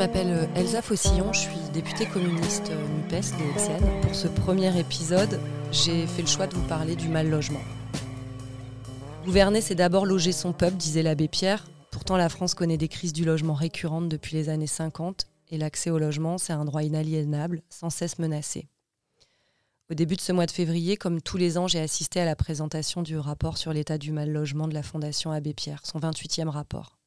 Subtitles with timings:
[0.00, 4.00] m'appelle euh, Elsa Fossillon, je suis députée communiste euh, NUPES de Haute-Seine.
[4.00, 5.38] Pour ce premier épisode,
[5.72, 7.60] j'ai fait le choix de vous parler du mal logement.
[9.26, 11.66] Gouverner, c'est d'abord loger son peuple, disait l'abbé Pierre.
[11.90, 15.90] Pourtant, la France connaît des crises du logement récurrentes depuis les années 50 et l'accès
[15.90, 18.68] au logement, c'est un droit inaliénable, sans cesse menacé.
[19.90, 22.36] Au début de ce mois de février, comme tous les ans, j'ai assisté à la
[22.36, 26.48] présentation du rapport sur l'état du mal logement de la Fondation Abbé Pierre, son 28e
[26.48, 26.99] rapport.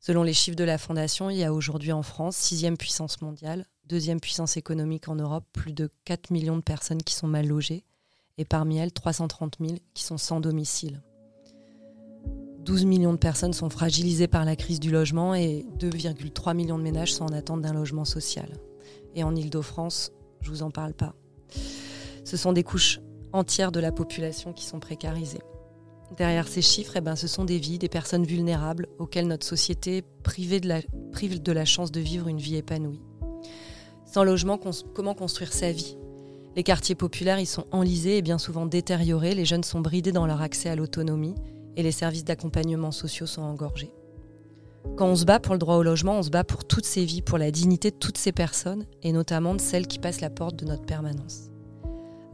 [0.00, 3.66] Selon les chiffres de la Fondation, il y a aujourd'hui en France, sixième puissance mondiale,
[3.84, 7.84] deuxième puissance économique en Europe, plus de 4 millions de personnes qui sont mal logées,
[8.36, 11.02] et parmi elles, 330 000 qui sont sans domicile.
[12.60, 16.82] 12 millions de personnes sont fragilisées par la crise du logement et 2,3 millions de
[16.82, 18.58] ménages sont en attente d'un logement social.
[19.14, 21.14] Et en Ile-de-France, je vous en parle pas.
[22.24, 23.00] Ce sont des couches
[23.32, 25.40] entières de la population qui sont précarisées.
[26.16, 30.02] Derrière ces chiffres, eh ben, ce sont des vies, des personnes vulnérables auxquelles notre société
[30.22, 33.02] prive de la, chance de vivre une vie épanouie.
[34.06, 34.58] Sans logement,
[34.94, 35.98] comment construire sa vie?
[36.56, 40.26] Les quartiers populaires, ils sont enlisés et bien souvent détériorés, les jeunes sont bridés dans
[40.26, 41.34] leur accès à l'autonomie
[41.76, 43.92] et les services d'accompagnement sociaux sont engorgés.
[44.96, 47.04] Quand on se bat pour le droit au logement, on se bat pour toutes ces
[47.04, 50.30] vies, pour la dignité de toutes ces personnes, et notamment de celles qui passent la
[50.30, 51.50] porte de notre permanence.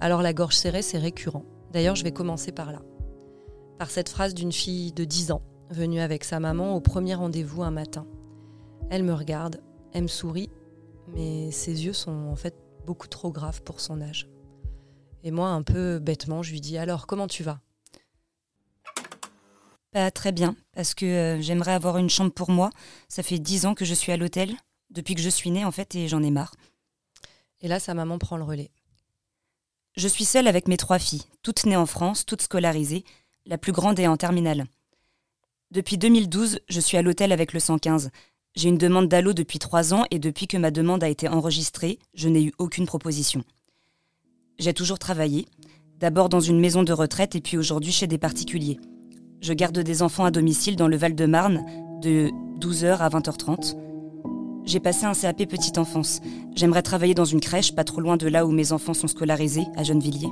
[0.01, 1.45] Alors la gorge serrée, c'est récurrent.
[1.73, 2.81] D'ailleurs, je vais commencer par là
[3.79, 7.63] par cette phrase d'une fille de 10 ans, venue avec sa maman au premier rendez-vous
[7.63, 8.07] un matin.
[8.91, 9.61] Elle me regarde,
[9.93, 10.51] elle me sourit,
[11.09, 12.55] mais ses yeux sont en fait
[12.87, 14.29] beaucoup trop graves pour son âge.
[15.23, 17.61] Et moi, un peu bêtement, je lui dis Alors, comment tu vas?
[19.91, 22.71] Pas très bien, parce que euh, j'aimerais avoir une chambre pour moi.
[23.09, 24.55] Ça fait 10 ans que je suis à l'hôtel,
[24.91, 26.55] depuis que je suis née en fait, et j'en ai marre.
[27.61, 28.71] Et là, sa maman prend le relais.
[29.97, 33.05] Je suis seule avec mes trois filles, toutes nées en France, toutes scolarisées,
[33.47, 34.65] la plus grande est en terminale.
[35.71, 38.11] Depuis 2012, je suis à l'hôtel avec le 115.
[38.55, 41.99] J'ai une demande d'allô depuis trois ans et depuis que ma demande a été enregistrée,
[42.15, 43.43] je n'ai eu aucune proposition.
[44.59, 45.47] J'ai toujours travaillé,
[45.99, 48.79] d'abord dans une maison de retraite et puis aujourd'hui chez des particuliers.
[49.41, 51.65] Je garde des enfants à domicile dans le Val-de-Marne
[52.01, 52.31] de
[52.61, 53.77] 12h à 20h30.
[54.65, 56.21] J'ai passé un CAP petite enfance.
[56.55, 59.67] J'aimerais travailler dans une crèche pas trop loin de là où mes enfants sont scolarisés,
[59.77, 60.31] à Gennevilliers.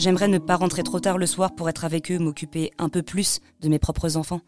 [0.00, 3.02] J'aimerais ne pas rentrer trop tard le soir pour être avec eux, m'occuper un peu
[3.02, 4.40] plus de mes propres enfants.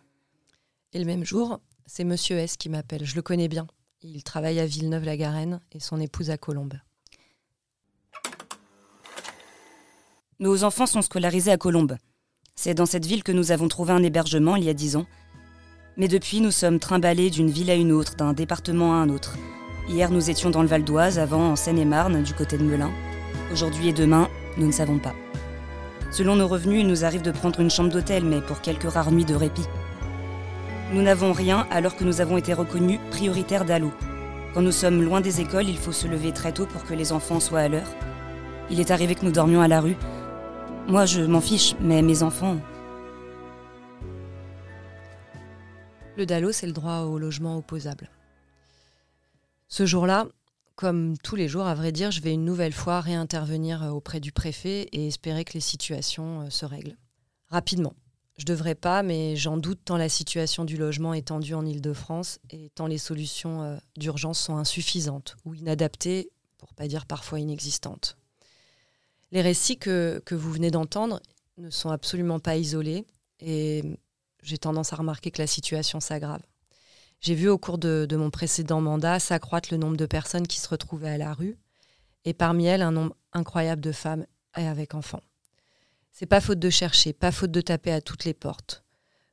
[0.94, 3.04] Et le même jour, c'est Monsieur S qui m'appelle.
[3.04, 3.66] Je le connais bien.
[4.00, 6.78] Il travaille à Villeneuve-la-Garenne et son épouse à Colombes.
[10.40, 11.98] Nos enfants sont scolarisés à Colombes.
[12.54, 15.06] C'est dans cette ville que nous avons trouvé un hébergement il y a dix ans.
[15.98, 19.36] Mais depuis, nous sommes trimballés d'une ville à une autre, d'un département à un autre.
[19.86, 22.90] Hier, nous étions dans le Val d'Oise, avant en Seine-et-Marne, du côté de Melun.
[23.52, 25.12] Aujourd'hui et demain, nous ne savons pas.
[26.12, 29.11] Selon nos revenus, il nous arrive de prendre une chambre d'hôtel, mais pour quelques rares
[29.11, 29.65] nuits de répit.
[30.93, 33.91] Nous n'avons rien alors que nous avons été reconnus prioritaires d'Allo.
[34.53, 37.12] Quand nous sommes loin des écoles, il faut se lever très tôt pour que les
[37.12, 37.89] enfants soient à l'heure.
[38.69, 39.97] Il est arrivé que nous dormions à la rue.
[40.87, 42.59] Moi, je m'en fiche, mais mes enfants.
[46.19, 48.11] Le DALO, c'est le droit au logement opposable.
[49.69, 50.27] Ce jour-là,
[50.82, 54.19] comme tous les jours, à vrai dire, je vais une nouvelle fois réintervenir euh, auprès
[54.19, 56.97] du préfet et espérer que les situations euh, se règlent.
[57.50, 57.94] Rapidement.
[58.37, 62.41] Je devrais pas, mais j'en doute tant la situation du logement est tendue en Ile-de-France
[62.50, 68.16] et tant les solutions euh, d'urgence sont insuffisantes ou inadaptées, pour pas dire parfois inexistantes.
[69.31, 71.20] Les récits que vous venez d'entendre
[71.59, 73.06] ne sont absolument pas isolés
[73.38, 73.84] et
[74.43, 76.43] j'ai tendance à remarquer que la situation s'aggrave.
[77.22, 80.69] J'ai vu au cours de, mon précédent mandat s'accroître le nombre de personnes qui se
[80.69, 81.56] retrouvaient à la rue,
[82.25, 85.22] et parmi elles un nombre incroyable de femmes et avec enfants.
[86.11, 88.82] C'est pas faute de chercher, pas faute de taper à toutes les portes.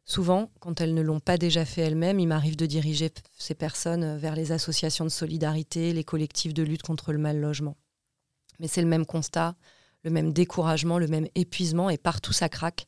[0.06, 4.18] Souvent, quand elles ne l'ont pas déjà fait elles-mêmes, il m'arrive de diriger ces personnes
[4.18, 7.75] vers les associations de solidarité, les collectifs de lutte contre le mal logement.
[8.60, 9.56] Mais c'est le même constat,
[10.04, 12.86] le même découragement, le même épuisement, et partout ça craque.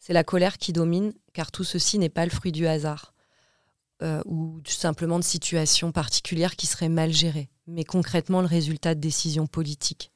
[0.00, 3.12] C'est la colère qui domine, car tout ceci n'est pas le fruit du hasard.
[4.02, 9.00] Euh, ou simplement de situations particulières qui seraient mal gérées, mais concrètement le résultat de
[9.00, 10.10] décisions politiques.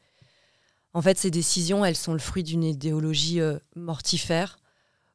[0.93, 4.59] En fait, ces décisions, elles sont le fruit d'une idéologie euh, mortifère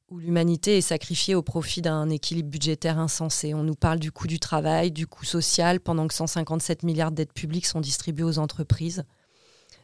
[0.10, 3.54] où l'humanité est sacrifiée au profit d'un équilibre budgétaire insensé.
[3.54, 7.34] On nous parle du coût du travail, du coût social, pendant que 157 milliards d'aides
[7.34, 9.04] publiques sont distribuées aux entreprises.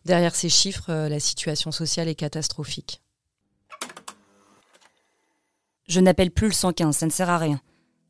[0.06, 3.02] Derrière ces chiffres, euh, la situation sociale est catastrophique.
[5.90, 7.60] Je n'appelle plus le 115, ça ne sert à rien.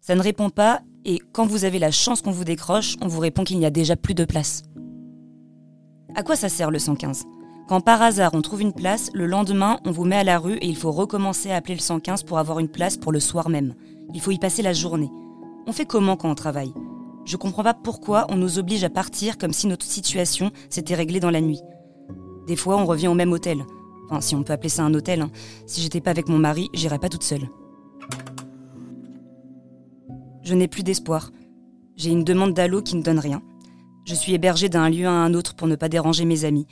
[0.07, 3.19] Ça ne répond pas et quand vous avez la chance qu'on vous décroche, on vous
[3.19, 4.63] répond qu'il n'y a déjà plus de place.
[6.15, 7.25] À quoi ça sert le 115
[7.67, 10.55] Quand par hasard on trouve une place, le lendemain on vous met à la rue
[10.59, 13.49] et il faut recommencer à appeler le 115 pour avoir une place pour le soir
[13.49, 13.73] même.
[14.13, 15.11] Il faut y passer la journée.
[15.65, 16.71] On fait comment quand on travaille?
[17.25, 21.19] Je comprends pas pourquoi on nous oblige à partir comme si notre situation s'était réglée
[21.19, 21.59] dans la nuit.
[22.47, 23.65] Des fois, on revient au même hôtel.
[24.05, 25.19] Enfin, si on peut appeler ça un hôtel.
[25.19, 25.31] Hein.
[25.65, 27.49] Si j'étais pas avec mon mari, j'irais pas toute seule.
[30.47, 31.33] Je n'ai plus d'espoir.
[31.97, 33.43] J'ai une demande d'allô qui ne donne rien.
[34.05, 36.67] Je suis hébergée d'un lieu à un autre pour ne pas déranger mes amis.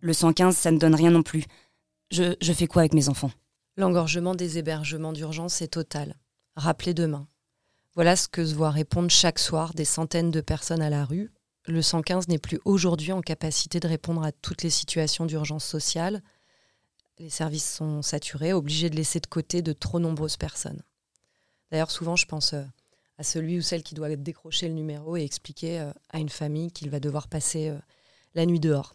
[0.00, 1.44] Le 115, ça ne donne rien non plus.
[2.10, 3.30] Je, fais quoi avec mes enfants?
[3.76, 6.16] L'engorgement des hébergements d'urgence est total.
[6.56, 7.28] Rappelez demain.
[7.96, 11.30] Voilà ce que se voient répondre chaque soir des centaines de personnes à la rue.
[11.66, 16.22] Le 115 n'est plus aujourd'hui en capacité de répondre à toutes les situations d'urgence sociale.
[17.18, 20.80] Les services sont saturés, obligés de laisser de côté de trop nombreuses personnes.
[21.70, 22.62] D'ailleurs, souvent, je pense euh,
[23.18, 26.72] à celui ou celle qui doit décrocher le numéro et expliquer euh, à une famille
[26.72, 27.78] qu'il va devoir passer euh,
[28.34, 28.94] la nuit dehors.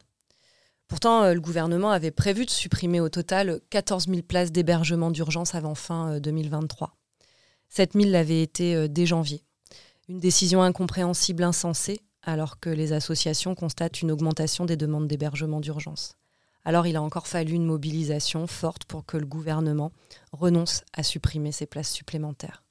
[0.88, 5.76] Pourtant, le gouvernement avait prévu de supprimer au total 14 000 places d'hébergement d'urgence avant
[5.76, 6.96] fin 2023.
[7.70, 9.44] 7000 l'avaient été euh, dès janvier.
[10.08, 16.16] Une décision incompréhensible, insensée, alors que les associations constatent une augmentation des demandes d'hébergement d'urgence.
[16.66, 19.92] Alors il a encore fallu une mobilisation forte pour que le gouvernement
[20.34, 22.64] renonce à supprimer ces places supplémentaires.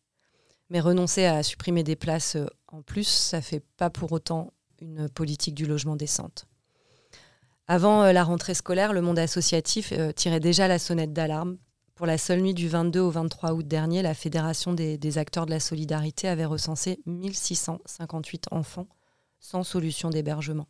[0.70, 4.52] Mais renoncer à supprimer des places euh, en plus, ça ne fait pas pour autant
[4.80, 6.46] une politique du logement décente.
[7.68, 11.58] Avant euh, la rentrée scolaire, le monde associatif tirait déjà la sonnette d'alarme
[11.96, 15.50] pour la seule nuit du 22 au 23 août dernier, la Fédération des, acteurs de
[15.50, 18.86] la solidarité avait recensé 1658 enfants
[19.40, 20.68] sans solution d'hébergement.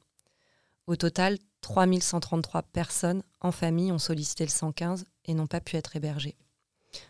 [0.86, 5.96] Au total, 3133 personnes en famille ont sollicité le 115 et n'ont pas pu être
[5.96, 6.36] hébergées,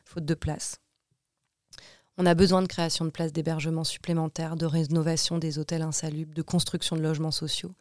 [0.06, 0.80] faute de place.
[2.18, 6.42] On a besoin de création de places d'hébergement supplémentaires, de rénovation des hôtels insalubres, de
[6.42, 7.72] construction de logements sociaux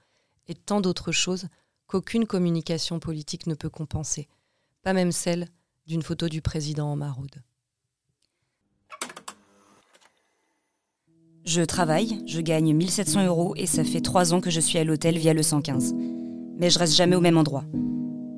[0.48, 1.48] et tant d'autres choses
[1.88, 4.28] qu'aucune communication politique ne peut compenser,
[4.84, 5.48] pas même celle
[5.88, 7.42] d'une photo du président en maraude.
[11.46, 14.84] Je travaille, je gagne 1700 euros et ça fait trois ans que je suis à
[14.84, 15.94] l'hôtel via le 115.
[16.58, 17.66] Mais je reste jamais au même endroit.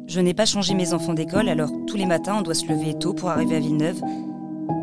[0.07, 2.99] Je n'ai pas changé mes enfants d'école, alors tous les matins on doit se lever
[2.99, 4.01] tôt pour arriver à Villeneuve.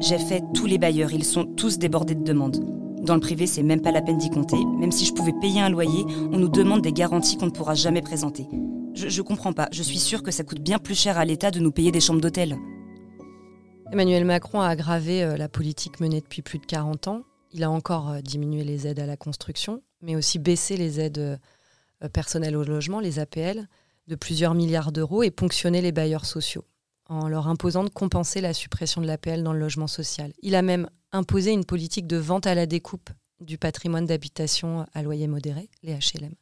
[0.01, 2.63] J'ai fait tous les bailleurs, ils sont tous débordés de demandes.
[3.05, 4.57] Dans le privé, c'est même pas la peine d'y compter.
[4.79, 7.75] Même si je pouvais payer un loyer, on nous demande des garanties qu'on ne pourra
[7.75, 8.47] jamais présenter.
[8.95, 9.69] Je, comprends pas.
[9.73, 12.01] Je suis sûre que ça coûte bien plus cher à l'État de nous payer des
[12.01, 12.57] chambres d'hôtel.
[13.93, 17.23] Emmanuel Macron a aggravé euh, la politique menée depuis plus de 40 ans.
[17.53, 21.19] Il a encore euh, diminué les aides à la construction, mais aussi baissé les aides
[21.19, 23.69] euh, personnelles au logement, les APL,
[24.09, 26.65] de plusieurs milliards d'euros et ponctionné les bailleurs sociaux
[27.09, 30.33] en leur imposant de compenser la suppression de l'APL dans le logement social.
[30.43, 33.11] Il a même imposé une politique de vente à la découpe
[33.41, 36.35] du patrimoine d'habitation à loyer modéré, les HLM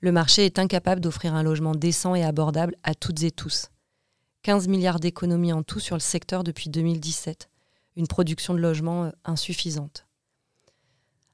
[0.00, 3.68] le marché est incapable d'offrir un logement décent et abordable à toutes et tous.
[4.42, 7.50] 15 milliards d'économies en tout sur le secteur depuis 2017,
[7.96, 10.06] une production de logements euh, insuffisante.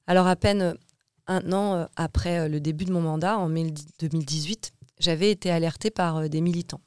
[0.08, 0.74] Alors à peine euh,
[1.28, 5.90] un an euh, après le début de mon mandat, en mai 2018, j'avais été alertée
[5.90, 6.80] par des militants.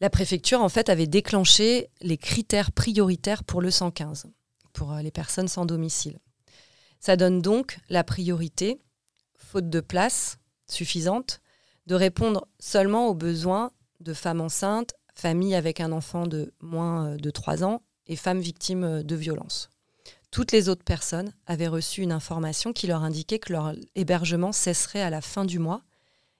[0.00, 4.26] La préfecture, en fait, avait déclenché les critères prioritaires pour le 115,
[4.72, 6.18] pour les personnes sans domicile.
[7.00, 8.80] Ça donne donc la priorité,
[9.36, 10.38] faute de place,
[10.70, 11.40] suffisante,
[11.86, 17.16] de répondre seulement aux besoins de femmes enceintes, familles avec un enfant de moins euh,
[17.16, 19.70] de 3 ans et femmes victimes euh, de violences.
[20.30, 25.02] Toutes les autres personnes avaient reçu une information qui leur indiquait que leur hébergement cesserait
[25.02, 25.82] à la fin du mois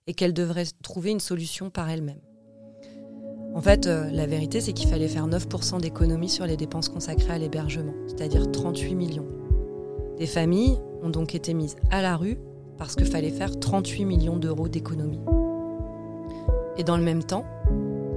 [0.07, 2.23] et qu'elles devraient trouver une solution par elles-mêmes.
[3.53, 7.33] En fait, euh, la vérité, c'est qu'il fallait faire 9% d'économie sur les dépenses consacrées
[7.33, 9.27] à l'hébergement, c'est-à-dire 38 millions.
[10.19, 12.39] Des familles ont donc été mises à la rue
[12.79, 15.21] parce qu'il fallait faire 38 millions d'euros d'économies.
[16.77, 17.45] Et dans le même temps,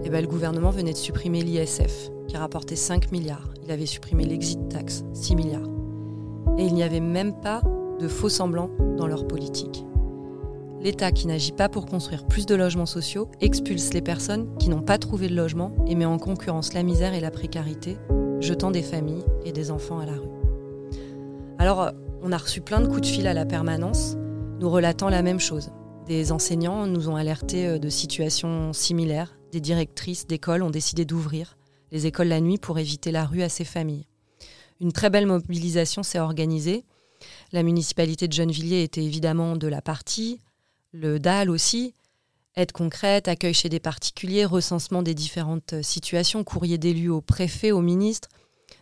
[0.04, 3.54] eh ben, le gouvernement venait de supprimer l'ISF, qui rapportait 5 milliards.
[3.64, 5.68] Il avait supprimé l'exit tax, 6 milliards.
[6.58, 7.62] Et il n'y avait même pas
[8.00, 9.84] de faux semblants dans leur politique.
[10.84, 14.82] L'État qui n'agit pas pour construire plus de logements sociaux expulse les personnes qui n'ont
[14.82, 17.98] pas trouvé de logement et met en concurrence la misère et la précarité,
[18.42, 20.28] jetant des familles et des enfants à la rue.
[21.58, 24.18] Alors, on a reçu plein de coups de fil à la permanence
[24.60, 25.72] nous relatant la même chose.
[26.06, 29.38] Des enseignants nous ont alertés euh, de situations similaires.
[29.54, 31.58] Des directrices d'écoles ont décidé d'ouvrir
[31.94, 34.06] les écoles la nuit pour éviter la rue à ces familles.
[34.82, 36.84] Une très belle mobilisation s'est organisée.
[37.54, 40.42] La municipalité de Gennevilliers était évidemment de la partie,
[40.94, 41.94] le DAL aussi.
[42.56, 47.72] Aide concrète, accueil chez des particuliers, recensement des différentes euh, situations, courrier d'élus au préfet,
[47.72, 48.30] au ministre.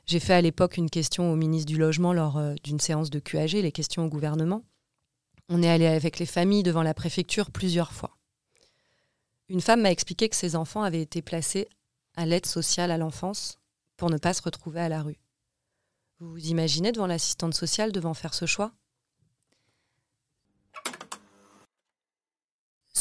[0.05, 3.19] J'ai fait à l'époque une question au ministre du Logement lors euh, d'une séance de
[3.19, 4.63] QAG, les questions au gouvernement.
[5.47, 8.17] On est allé avec les familles devant la préfecture plusieurs fois.
[9.47, 11.69] Une femme m'a expliqué que ses enfants avaient été placés
[12.15, 13.57] à l'aide sociale à l'enfance
[13.95, 15.19] pour ne pas se retrouver à la rue.
[16.19, 18.73] Vous vous imaginez devant l'assistante sociale devant faire ce choix?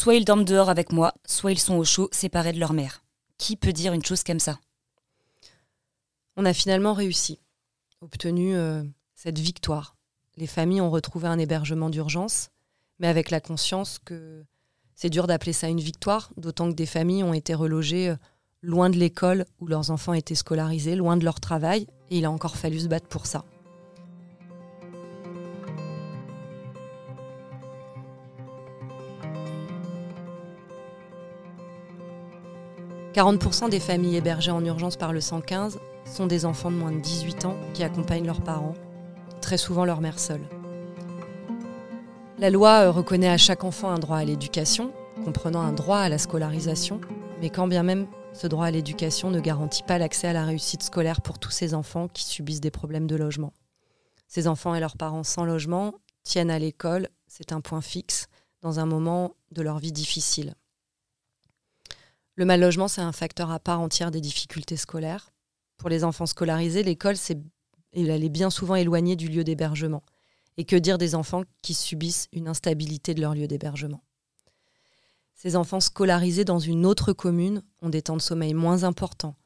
[0.00, 3.02] Soit ils dorment dehors avec moi, soit ils sont au chaud, séparés de leur mère.
[3.37, 4.59] Qui peut dire une chose comme ça?
[6.38, 7.38] On a finalement réussi,
[8.00, 8.83] obtenu euh,
[9.14, 9.97] cette victoire.
[10.38, 12.49] Les familles ont retrouvé un hébergement d'urgence,
[12.99, 14.42] mais avec la conscience que
[14.95, 18.16] c'est dur d'appeler ça une victoire, d'autant que des familles ont été relogées euh,
[18.62, 22.30] loin de l'école où leurs enfants étaient scolarisés, loin de leur travail, et il a
[22.30, 23.45] encore fallu se battre pour ça.
[33.14, 37.00] 40% des familles hébergées en urgence par le 115 sont des enfants de moins de
[37.00, 38.75] 18 ans qui accompagnent leurs parents,
[39.40, 40.47] très souvent leur mère seule.
[42.38, 44.93] La loi euh, reconnaît à chaque enfant un droit à l'éducation,
[45.25, 47.00] comprenant un droit à la scolarisation,
[47.40, 50.85] mais quand bien même ce droit à l'éducation ne garantit pas l'accès à la réussite
[50.85, 53.52] scolaire pour tous ces enfants qui subissent des problèmes de logement.
[54.29, 58.29] Ces enfants et leurs parents sans logement tiennent à l'école, c'est un point fixe,
[58.62, 60.55] dans un moment de leur vie difficile.
[62.37, 65.33] Le mal logement, c'est un facteur à part entière des difficultés scolaires.
[65.77, 67.39] Pour les enfants scolarisés, l'école, c'est,
[67.93, 70.03] elle est bien souvent éloignée du lieu d'hébergement.
[70.57, 74.03] Et que dire des enfants qui subissent une instabilité de leur lieu d'hébergement?
[75.35, 79.37] Ces enfants scolarisés dans une autre commune ont des temps de sommeil moins importants.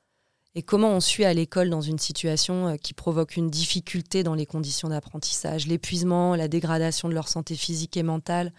[0.56, 4.34] Et comment on suit à l'école dans une situation euh, qui provoque une difficulté dans
[4.34, 8.52] les conditions d'apprentissage, l'épuisement, la dégradation de leur santé physique et mentale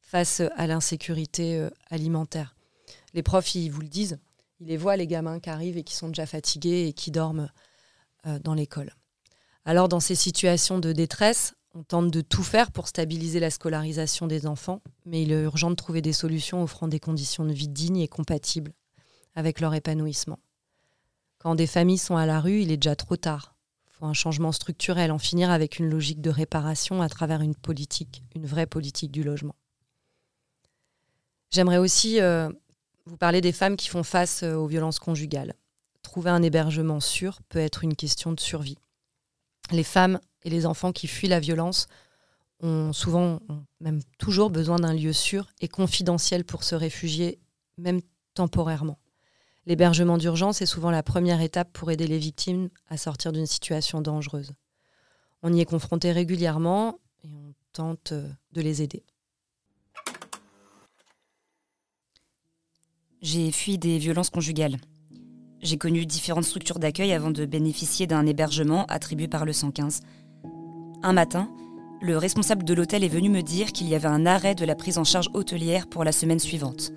[0.00, 2.55] face à l'insécurité euh, alimentaire?
[3.16, 4.18] Les profs, ils vous le disent.
[4.60, 7.50] Ils les voient, les gamins qui arrivent et qui sont déjà fatigués et qui dorment
[8.26, 8.94] euh, dans l'école.
[9.64, 14.26] Alors, dans ces situations de détresse, on tente de tout faire pour stabiliser la scolarisation
[14.26, 17.68] des enfants, mais il est urgent de trouver des solutions offrant des conditions de vie
[17.68, 18.72] dignes et compatibles
[19.34, 20.38] avec leur épanouissement.
[21.38, 23.56] Quand des familles sont à la rue, il est déjà trop tard.
[23.86, 27.54] Il faut un changement structurel, en finir avec une logique de réparation à travers une
[27.54, 29.56] politique, une vraie politique du logement.
[31.50, 32.50] J'aimerais aussi euh,
[33.06, 35.54] vous parlez des femmes qui font face euh, aux violences conjugales.
[36.02, 38.78] Trouver un hébergement sûr peut être une question de survie.
[39.70, 41.88] Les femmes et les enfants qui fuient la violence
[42.60, 43.40] ont souvent,
[43.80, 47.38] même toujours besoin d'un lieu sûr et confidentiel pour se réfugier,
[47.76, 48.00] même
[48.34, 48.98] temporairement.
[49.66, 54.00] L'hébergement d'urgence est souvent la première étape pour aider les victimes à sortir d'une situation
[54.00, 54.52] dangereuse.
[55.42, 59.04] On y est confronté régulièrement et on tente euh, de les aider.
[63.28, 64.76] J'ai fui des violences conjugales.
[65.60, 70.02] J'ai connu différentes structures d'accueil avant de bénéficier d'un hébergement attribué par le 115.
[71.02, 71.48] Un matin,
[72.00, 74.76] le responsable de l'hôtel est venu me dire qu'il y avait un arrêt de la
[74.76, 76.92] prise en charge hôtelière pour la semaine suivante.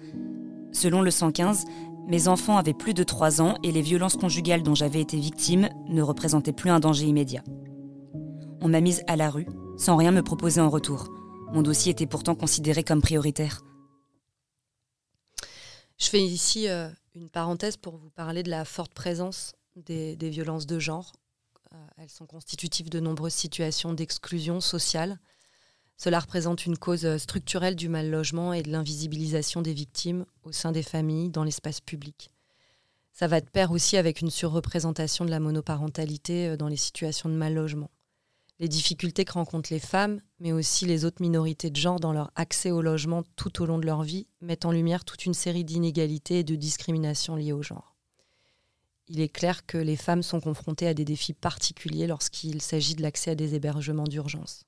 [0.72, 1.66] Selon le 115,
[2.08, 5.68] mes enfants avaient plus de 3 ans et les violences conjugales dont j'avais été victime
[5.88, 7.44] ne représentaient plus un danger immédiat.
[8.62, 11.08] On m'a mise à la rue, sans rien me proposer en retour.
[11.56, 13.64] Mon dossier était pourtant considéré comme prioritaire.
[16.00, 20.66] Je fais ici euh, une parenthèse pour vous parler de la forte présence des, violences
[20.66, 21.12] de genre.
[21.74, 25.20] Euh, elles sont constitutives de nombreuses situations d'exclusion sociale.
[25.98, 30.72] Cela représente une cause structurelle du mal logement et de l'invisibilisation des victimes au sein
[30.72, 32.32] des familles, dans l'espace public.
[33.12, 37.28] Ça va de pair aussi avec une surreprésentation de la monoparentalité euh, dans les situations
[37.28, 37.92] de mal logement
[38.60, 42.32] les difficultés que rencontrent les femmes, mais aussi les autres minorités de genre dans leur
[42.36, 45.64] accès au logement tout au long de leur vie, mettent en lumière toute une série
[45.64, 47.96] d'inégalités et de discriminations liées au genre.
[49.08, 53.02] Il est clair que les femmes sont confrontées à des défis particuliers lorsqu'il s'agit de
[53.02, 54.66] l'accès à des hébergements d'urgence.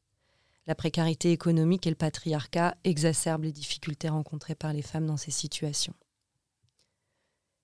[0.68, 5.32] La précarité économique et le patriarcat exacerbent les difficultés rencontrées par les femmes dans ces
[5.32, 5.94] situations.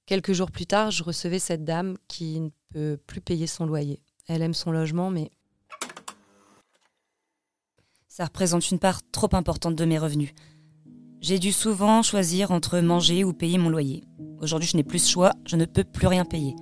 [0.06, 4.02] Quelques jours plus tard, je recevais cette dame qui ne peut plus payer son loyer.
[4.28, 5.32] Elle aime son logement, mais
[8.18, 10.34] ça représente une part trop importante de mes revenus.
[11.22, 14.06] J'ai dû souvent choisir entre manger ou payer mon loyer.
[14.42, 16.56] Aujourd'hui, je n'ai plus ce choix, je ne peux plus rien payer.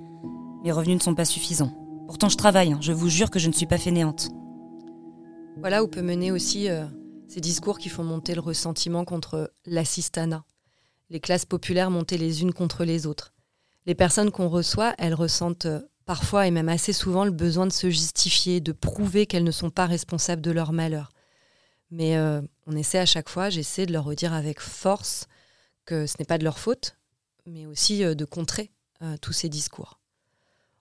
[0.66, 1.72] Mes revenus ne sont pas suffisants.
[2.08, 2.80] Pourtant, je travaille, hein.
[2.82, 4.28] je vous jure que je ne suis pas fainéante.
[5.56, 6.88] Voilà où peut mener aussi euh,
[7.30, 10.44] ces discours qui font monter le ressentiment contre l'assistanat.
[11.10, 13.34] Les classes populaires monter les unes contre les autres.
[13.86, 17.72] Les personnes qu'on reçoit, elles ressentent euh, parfois et même assez souvent le besoin de
[17.72, 21.12] se justifier, de prouver qu'elles ne sont pas responsables de leur malheur.
[21.92, 25.28] Mais euh, on essaie à chaque fois, j'essaie de leur redire avec force
[25.86, 26.96] que ce n'est pas de leur faute,
[27.46, 30.00] mais aussi euh, de contrer euh, tous ces discours.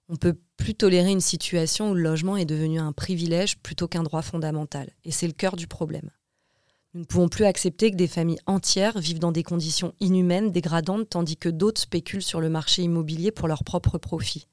[0.09, 4.03] On peut plus tolérer une situation où le logement est devenu un privilège plutôt qu'un
[4.03, 4.91] droit fondamental.
[5.05, 6.11] Et c'est le cœur du problème.
[6.93, 11.09] Nous ne pouvons plus accepter que des familles entières vivent dans des conditions inhumaines, dégradantes,
[11.09, 14.47] tandis que d'autres spéculent sur le marché immobilier pour leur propre profit.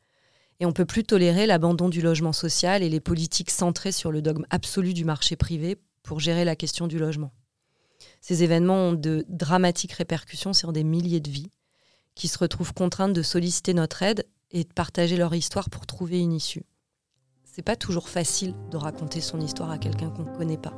[0.59, 4.11] Et on ne peut plus tolérer l'abandon du logement social et les politiques centrées sur
[4.11, 7.31] le dogme absolu du marché privé pour gérer la question du logement.
[8.19, 11.51] Ces événements ont de dramatiques répercussions sur des milliers de vies
[12.15, 16.19] qui se retrouvent contraintes de solliciter notre aide et de partager leur histoire pour trouver
[16.19, 16.63] une issue.
[17.43, 20.73] C'est pas toujours facile de raconter son histoire à quelqu'un qu'on ne connaît pas.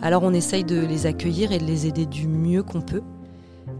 [0.00, 3.02] Alors on essaye de les accueillir et de les aider du mieux qu'on peut.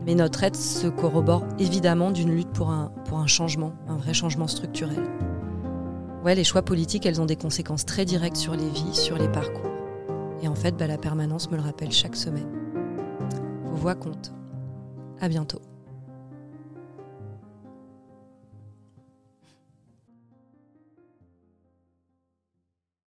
[0.07, 2.93] Mais notre aide se corrobore évidemment d'une lutte pour un,
[3.27, 5.03] changement, un vrai changement structurel.
[6.25, 9.72] Les choix politiques, elles ont des conséquences très directes sur les vies, sur les parcours.
[10.43, 12.51] Et en fait, bah, la permanence me le rappelle chaque semaine.
[13.65, 14.33] Vos voix comptent.
[15.21, 15.61] À bientôt.